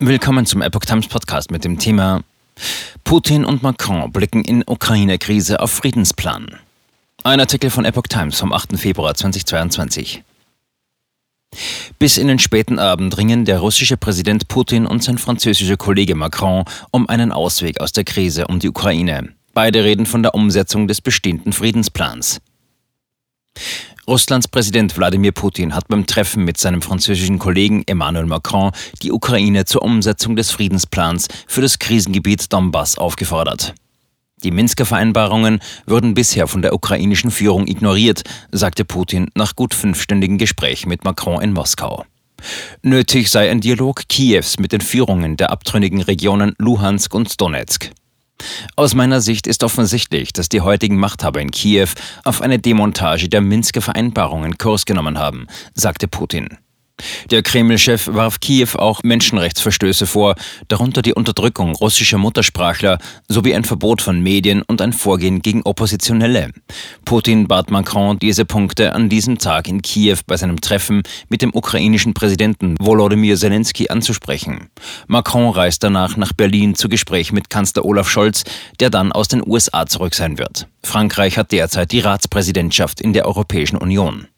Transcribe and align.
Willkommen 0.00 0.44
zum 0.44 0.60
Epoch 0.60 0.84
Times 0.84 1.06
Podcast 1.06 1.52
mit 1.52 1.64
dem 1.64 1.78
Thema 1.78 2.24
Putin 3.04 3.44
und 3.44 3.62
Macron 3.62 4.10
blicken 4.10 4.42
in 4.42 4.64
Ukraine-Krise 4.66 5.60
auf 5.60 5.70
Friedensplan. 5.70 6.58
Ein 7.22 7.38
Artikel 7.38 7.70
von 7.70 7.84
Epoch 7.84 8.08
Times 8.08 8.36
vom 8.36 8.52
8. 8.52 8.76
Februar 8.76 9.14
2022. 9.14 10.24
Bis 12.00 12.18
in 12.18 12.26
den 12.26 12.40
späten 12.40 12.80
Abend 12.80 13.16
ringen 13.16 13.44
der 13.44 13.60
russische 13.60 13.96
Präsident 13.96 14.48
Putin 14.48 14.84
und 14.84 15.04
sein 15.04 15.16
französischer 15.16 15.76
Kollege 15.76 16.16
Macron 16.16 16.64
um 16.90 17.08
einen 17.08 17.30
Ausweg 17.30 17.80
aus 17.80 17.92
der 17.92 18.02
Krise 18.02 18.48
um 18.48 18.58
die 18.58 18.70
Ukraine. 18.70 19.32
Beide 19.52 19.84
reden 19.84 20.06
von 20.06 20.24
der 20.24 20.34
Umsetzung 20.34 20.88
des 20.88 21.00
bestehenden 21.00 21.52
Friedensplans. 21.52 22.40
Russlands 24.06 24.48
Präsident 24.48 24.96
Wladimir 24.98 25.32
Putin 25.32 25.74
hat 25.74 25.88
beim 25.88 26.06
Treffen 26.06 26.44
mit 26.44 26.58
seinem 26.58 26.82
französischen 26.82 27.38
Kollegen 27.38 27.84
Emmanuel 27.86 28.26
Macron 28.26 28.70
die 29.02 29.12
Ukraine 29.12 29.64
zur 29.64 29.82
Umsetzung 29.82 30.36
des 30.36 30.50
Friedensplans 30.50 31.28
für 31.46 31.62
das 31.62 31.78
Krisengebiet 31.78 32.52
Donbass 32.52 32.98
aufgefordert. 32.98 33.74
Die 34.42 34.50
Minsker 34.50 34.84
Vereinbarungen 34.84 35.60
würden 35.86 36.12
bisher 36.12 36.46
von 36.48 36.60
der 36.60 36.74
ukrainischen 36.74 37.30
Führung 37.30 37.66
ignoriert, 37.66 38.24
sagte 38.52 38.84
Putin 38.84 39.30
nach 39.34 39.56
gut 39.56 39.72
fünfstündigen 39.72 40.36
Gespräch 40.36 40.84
mit 40.84 41.04
Macron 41.04 41.40
in 41.40 41.54
Moskau. 41.54 42.04
Nötig 42.82 43.30
sei 43.30 43.50
ein 43.50 43.62
Dialog 43.62 44.02
Kiews 44.10 44.58
mit 44.58 44.72
den 44.72 44.82
Führungen 44.82 45.38
der 45.38 45.50
abtrünnigen 45.50 46.02
Regionen 46.02 46.54
Luhansk 46.58 47.14
und 47.14 47.40
Donetsk. 47.40 47.90
Aus 48.76 48.94
meiner 48.94 49.20
Sicht 49.20 49.46
ist 49.46 49.64
offensichtlich, 49.64 50.32
dass 50.32 50.48
die 50.48 50.60
heutigen 50.60 50.96
Machthaber 50.96 51.40
in 51.40 51.50
Kiew 51.50 51.88
auf 52.24 52.40
eine 52.40 52.58
Demontage 52.58 53.28
der 53.28 53.40
Minsker 53.40 53.82
Vereinbarungen 53.82 54.58
Kurs 54.58 54.86
genommen 54.86 55.18
haben, 55.18 55.46
sagte 55.74 56.08
Putin. 56.08 56.58
Der 57.30 57.42
Kreml-Chef 57.42 58.08
warf 58.12 58.40
Kiew 58.40 58.76
auch 58.76 59.02
Menschenrechtsverstöße 59.02 60.06
vor, 60.06 60.36
darunter 60.68 61.02
die 61.02 61.14
Unterdrückung 61.14 61.74
russischer 61.74 62.18
Muttersprachler 62.18 62.98
sowie 63.28 63.54
ein 63.54 63.64
Verbot 63.64 64.02
von 64.02 64.20
Medien 64.20 64.62
und 64.62 64.80
ein 64.80 64.92
Vorgehen 64.92 65.42
gegen 65.42 65.62
Oppositionelle. 65.62 66.50
Putin 67.04 67.48
bat 67.48 67.70
Macron, 67.70 68.18
diese 68.18 68.44
Punkte 68.44 68.94
an 68.94 69.08
diesem 69.08 69.38
Tag 69.38 69.68
in 69.68 69.82
Kiew 69.82 70.18
bei 70.26 70.36
seinem 70.36 70.60
Treffen 70.60 71.02
mit 71.28 71.42
dem 71.42 71.54
ukrainischen 71.54 72.14
Präsidenten 72.14 72.76
Volodymyr 72.78 73.36
Zelensky 73.36 73.88
anzusprechen. 73.88 74.68
Macron 75.06 75.50
reist 75.50 75.82
danach 75.82 76.16
nach 76.16 76.32
Berlin 76.32 76.74
zu 76.74 76.88
Gespräch 76.88 77.32
mit 77.32 77.50
Kanzler 77.50 77.84
Olaf 77.84 78.08
Scholz, 78.08 78.44
der 78.80 78.90
dann 78.90 79.12
aus 79.12 79.28
den 79.28 79.42
USA 79.46 79.86
zurück 79.86 80.14
sein 80.14 80.38
wird. 80.38 80.68
Frankreich 80.82 81.38
hat 81.38 81.52
derzeit 81.52 81.92
die 81.92 82.00
Ratspräsidentschaft 82.00 83.00
in 83.00 83.12
der 83.12 83.26
Europäischen 83.26 83.78
Union. 83.78 84.28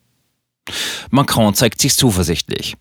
Macron 1.11 1.55
zeigt 1.55 1.81
sich 1.81 1.95
zuversichtlich. 1.95 2.77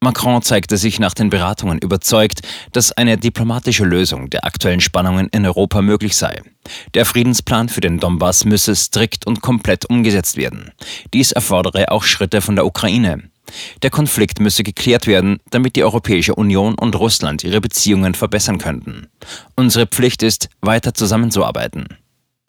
Macron 0.00 0.42
zeigte 0.42 0.76
sich 0.76 1.00
nach 1.00 1.12
den 1.12 1.28
Beratungen 1.28 1.78
überzeugt, 1.78 2.42
dass 2.72 2.92
eine 2.92 3.18
diplomatische 3.18 3.84
Lösung 3.84 4.30
der 4.30 4.44
aktuellen 4.44 4.80
Spannungen 4.80 5.28
in 5.30 5.44
Europa 5.44 5.82
möglich 5.82 6.16
sei. 6.16 6.40
Der 6.94 7.04
Friedensplan 7.04 7.68
für 7.68 7.80
den 7.80 7.98
Donbass 7.98 8.44
müsse 8.44 8.76
strikt 8.76 9.26
und 9.26 9.40
komplett 9.40 9.86
umgesetzt 9.86 10.36
werden. 10.36 10.70
Dies 11.12 11.32
erfordere 11.32 11.90
auch 11.90 12.04
Schritte 12.04 12.40
von 12.40 12.54
der 12.54 12.64
Ukraine. 12.64 13.24
Der 13.82 13.90
Konflikt 13.90 14.38
müsse 14.38 14.62
geklärt 14.62 15.08
werden, 15.08 15.40
damit 15.50 15.74
die 15.74 15.82
Europäische 15.82 16.34
Union 16.34 16.74
und 16.76 16.94
Russland 16.94 17.42
ihre 17.42 17.60
Beziehungen 17.60 18.14
verbessern 18.14 18.58
könnten. 18.58 19.08
Unsere 19.56 19.86
Pflicht 19.86 20.22
ist, 20.22 20.48
weiter 20.60 20.94
zusammenzuarbeiten. 20.94 21.86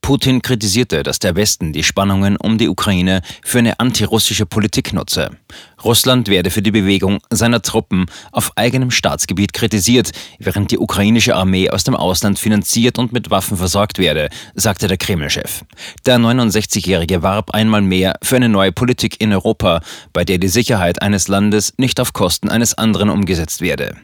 Putin 0.10 0.42
kritisierte, 0.42 1.04
dass 1.04 1.20
der 1.20 1.36
Westen 1.36 1.72
die 1.72 1.84
Spannungen 1.84 2.36
um 2.36 2.58
die 2.58 2.68
Ukraine 2.68 3.22
für 3.44 3.60
eine 3.60 3.80
antirussische 3.80 4.48
Politik 4.48 4.92
nutze. 4.92 5.30
Russland 5.84 6.30
werde 6.30 6.50
für 6.50 6.64
die 6.64 6.72
Bewegung 6.72 7.20
seiner 7.30 7.62
Truppen 7.62 8.08
auf 8.32 8.54
eigenem 8.56 8.90
Staatsgebiet 8.90 9.54
kritisiert, 9.54 10.10
während 10.40 10.72
die 10.72 10.80
ukrainische 10.80 11.36
Armee 11.36 11.70
aus 11.70 11.84
dem 11.84 11.96
Ausland 11.96 12.40
finanziert 12.40 12.98
und 12.98 13.14
mit 13.14 13.30
Waffen 13.30 13.56
versorgt 13.56 14.00
werde, 14.00 14.30
sagte 14.56 14.88
der 14.88 14.98
Kreml-Chef. 14.98 15.64
Der 16.08 16.18
69-Jährige 16.18 17.22
warb 17.22 17.52
einmal 17.52 17.84
mehr 17.84 18.16
für 18.24 18.38
eine 18.38 18.50
neue 18.50 18.72
Politik 18.72 19.22
in 19.22 19.32
Europa, 19.32 19.82
bei 20.12 20.26
der 20.26 20.40
die 20.40 20.48
Sicherheit 20.48 21.04
eines 21.04 21.28
Landes 21.28 21.76
nicht 21.78 22.00
auf 22.00 22.14
Kosten 22.14 22.50
eines 22.50 22.76
anderen 22.76 23.12
umgesetzt 23.12 23.62
werde. 23.62 23.96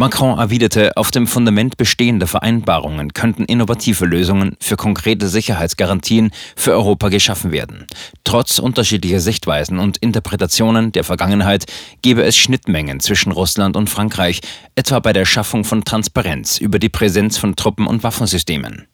Macron 0.00 0.38
erwiderte, 0.38 0.96
auf 0.96 1.10
dem 1.10 1.26
Fundament 1.26 1.76
bestehender 1.76 2.28
Vereinbarungen 2.28 3.14
könnten 3.14 3.44
innovative 3.44 4.06
Lösungen 4.06 4.56
für 4.60 4.76
konkrete 4.76 5.26
Sicherheitsgarantien 5.26 6.30
für 6.54 6.70
Europa 6.70 7.08
geschaffen 7.08 7.50
werden. 7.50 7.88
Trotz 8.22 8.60
unterschiedlicher 8.60 9.18
Sichtweisen 9.18 9.80
und 9.80 9.96
Interpretationen 9.96 10.92
der 10.92 11.02
Vergangenheit 11.02 11.64
gebe 12.00 12.22
es 12.22 12.36
Schnittmengen 12.36 13.00
zwischen 13.00 13.32
Russland 13.32 13.76
und 13.76 13.90
Frankreich, 13.90 14.40
etwa 14.76 15.00
bei 15.00 15.12
der 15.12 15.24
Schaffung 15.24 15.64
von 15.64 15.82
Transparenz 15.82 16.58
über 16.58 16.78
die 16.78 16.90
Präsenz 16.90 17.36
von 17.36 17.56
Truppen 17.56 17.88
und 17.88 18.04
Waffensystemen. 18.04 18.86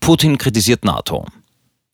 Putin 0.00 0.36
kritisiert 0.36 0.84
NATO. 0.84 1.24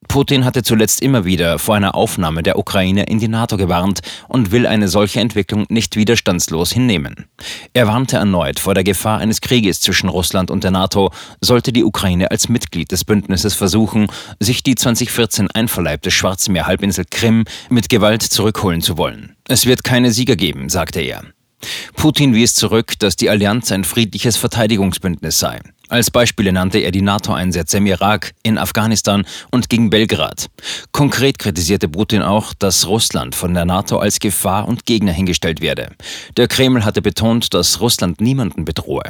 Putin 0.09 0.45
hatte 0.45 0.63
zuletzt 0.63 1.03
immer 1.03 1.25
wieder 1.25 1.59
vor 1.59 1.75
einer 1.75 1.95
Aufnahme 1.95 2.43
der 2.43 2.59
Ukraine 2.59 3.05
in 3.05 3.19
die 3.19 3.29
NATO 3.29 3.57
gewarnt 3.57 4.01
und 4.29 4.53
will 4.53 4.67
eine 4.67 4.89
solche 4.89 5.21
Entwicklung 5.21 5.67
nicht 5.69 5.97
widerstandslos 5.97 6.73
hinnehmen. 6.73 7.27
Er 7.73 7.87
warnte 7.87 8.17
erneut 8.17 8.61
vor 8.61 8.75
der 8.75 8.85
Gefahr 8.85 9.19
eines 9.19 9.41
Krieges 9.41 9.81
zwischen 9.81 10.09
Russland 10.09 10.51
und 10.51 10.65
der 10.65 10.71
NATO, 10.71 11.11
sollte 11.41 11.73
die 11.73 11.85
Ukraine 11.85 12.31
als 12.31 12.49
Mitglied 12.49 12.93
des 12.93 13.05
Bündnisses 13.05 13.55
versuchen, 13.55 14.07
sich 14.41 14.63
die 14.63 14.75
2014 14.75 15.51
einverleibte 15.51 16.11
Schwarzmeerhalbinsel 16.11 17.05
Krim 17.11 17.45
mit 17.71 17.89
Gewalt 17.89 18.23
zurückholen 18.23 18.83
zu 18.83 18.97
wollen. 18.97 19.37
Es 19.49 19.67
wird 19.67 19.85
keine 19.85 20.13
Sieger 20.13 20.37
geben, 20.37 20.69
sagte 20.69 21.01
er. 21.01 21.23
Putin 21.97 22.35
wies 22.35 22.55
zurück, 22.55 22.99
dass 22.99 23.17
die 23.17 23.31
Allianz 23.31 23.73
ein 23.73 23.85
friedliches 23.85 24.37
Verteidigungsbündnis 24.37 25.39
sei. 25.39 25.61
Als 25.89 26.11
Beispiele 26.11 26.53
nannte 26.53 26.79
er 26.79 26.91
die 26.91 27.03
NATO-Einsätze 27.03 27.77
im 27.77 27.87
Irak, 27.87 28.33
in 28.43 28.57
Afghanistan 28.57 29.27
und 29.51 29.69
gegen 29.69 29.91
Belgrad. 29.91 30.49
Konkret 30.93 31.39
kritisierte 31.39 31.89
Putin 31.89 32.23
auch, 32.23 32.55
dass 32.55 32.87
Russland 32.87 33.35
von 33.35 33.53
der 33.53 33.67
NATO 33.67 33.99
als 33.99 34.19
Gefahr 34.19 34.67
und 34.67 34.87
Gegner 34.87 35.13
hingestellt 35.13 35.61
werde. 35.61 35.91
Der 36.37 36.49
Kreml 36.49 36.85
hatte 36.85 37.03
betont, 37.03 37.53
dass 37.53 37.81
Russland 37.81 38.21
niemanden 38.21 38.65
bedrohe. 38.65 39.03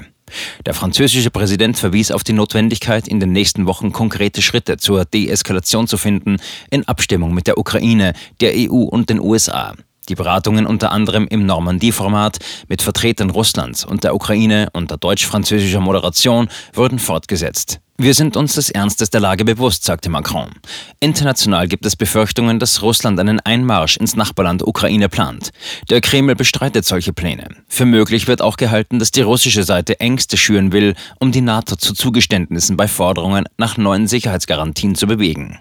Der 0.67 0.75
französische 0.75 1.31
Präsident 1.31 1.77
verwies 1.77 2.11
auf 2.11 2.25
die 2.25 2.33
Notwendigkeit, 2.33 3.07
in 3.07 3.21
den 3.21 3.31
nächsten 3.31 3.67
Wochen 3.67 3.93
konkrete 3.93 4.43
Schritte 4.43 4.77
zur 4.77 5.05
Deeskalation 5.05 5.87
zu 5.87 5.97
finden, 5.97 6.39
in 6.71 6.89
Abstimmung 6.89 7.35
mit 7.35 7.47
der 7.47 7.59
Ukraine, 7.59 8.15
der 8.41 8.53
EU 8.55 8.83
und 8.83 9.11
den 9.11 9.21
USA. 9.21 9.75
Die 10.09 10.15
Beratungen 10.15 10.67
unter 10.67 10.93
anderem 10.93 11.27
im 11.29 11.47
Normandie-Format 11.47 12.39
mit 12.69 12.83
Vertretern 12.83 13.31
Russlands 13.31 13.85
und 13.85 14.05
der 14.05 14.15
Ukraine 14.15 14.69
unter 14.73 14.97
deutsch-französischer 14.97 15.81
Moderation 15.81 16.49
wurden 16.73 16.99
fortgesetzt. 16.99 17.81
Wir 17.97 18.13
sind 18.13 18.37
uns 18.37 18.55
des 18.55 18.71
Ernstes 18.71 19.11
der 19.11 19.21
Lage 19.21 19.45
bewusst, 19.45 19.85
sagte 19.85 20.11
Macron. 20.11 20.51
International 20.99 21.69
gibt 21.69 21.87
es 21.87 21.95
Befürchtungen, 21.95 22.59
dass 22.59 22.83
Russland 22.83 23.21
einen 23.21 23.39
Einmarsch 23.39 23.97
ins 23.97 24.17
Nachbarland 24.17 24.67
Ukraine 24.67 25.09
plant. 25.09 25.51
Der 25.91 26.01
Kreml 26.01 26.35
bestreitet 26.35 26.85
solche 26.85 27.13
Pläne. 27.13 27.47
Für 27.69 27.85
möglich 27.85 28.27
wird 28.27 28.43
auch 28.43 28.57
gehalten, 28.57 28.99
dass 28.99 29.13
die 29.13 29.21
russische 29.21 29.63
Seite 29.63 30.01
Ängste 30.01 30.37
schüren 30.37 30.73
will, 30.73 30.97
um 31.21 31.31
die 31.31 31.41
NATO 31.41 31.77
zu 31.77 31.95
Zugeständnissen 31.95 32.77
bei 32.77 32.89
Forderungen 32.89 33.45
nach 33.59 33.77
neuen 33.77 34.09
Sicherheitsgarantien 34.09 34.97
zu 34.97 35.07
bewegen. 35.07 35.61